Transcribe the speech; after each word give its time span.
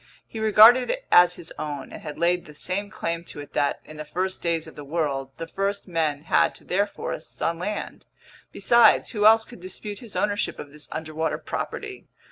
He 0.25 0.39
regarded 0.39 0.89
it 0.89 1.05
as 1.11 1.35
his 1.35 1.53
own 1.59 1.93
and 1.93 2.01
had 2.01 2.17
laid 2.17 2.45
the 2.45 2.55
same 2.55 2.89
claim 2.89 3.23
to 3.25 3.39
it 3.39 3.53
that, 3.53 3.81
in 3.85 3.97
the 3.97 4.03
first 4.03 4.41
days 4.41 4.65
of 4.65 4.73
the 4.75 4.83
world, 4.83 5.29
the 5.37 5.45
first 5.45 5.87
men 5.87 6.23
had 6.23 6.55
to 6.55 6.63
their 6.63 6.87
forests 6.87 7.39
on 7.39 7.59
land. 7.59 8.07
Besides, 8.51 9.09
who 9.11 9.27
else 9.27 9.45
could 9.45 9.59
dispute 9.61 9.99
his 9.99 10.15
ownership 10.15 10.57
of 10.57 10.71
this 10.71 10.89
underwater 10.91 11.37
property? 11.37 12.07